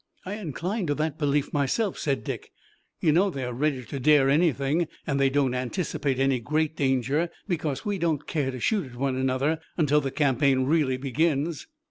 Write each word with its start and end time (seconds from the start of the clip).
"I 0.25 0.33
incline 0.33 0.87
to 0.87 0.95
that 0.95 1.19
belief 1.19 1.53
myself," 1.53 1.99
said 1.99 2.23
Dick. 2.23 2.51
"You 3.01 3.11
know 3.11 3.29
they're 3.29 3.53
ready 3.53 3.85
to 3.85 3.99
dare 3.99 4.31
anything, 4.31 4.87
and 5.05 5.19
they 5.19 5.29
don't 5.29 5.53
anticipate 5.53 6.17
any 6.17 6.39
great 6.39 6.75
danger, 6.75 7.29
because 7.47 7.85
we 7.85 7.99
don't 7.99 8.25
care 8.25 8.49
to 8.49 8.59
shoot 8.59 8.87
at 8.93 8.95
one 8.95 9.15
another, 9.15 9.59
until 9.77 10.01
the 10.01 10.09
campaign 10.09 10.61
really 10.65 10.97
begins." 10.97 11.67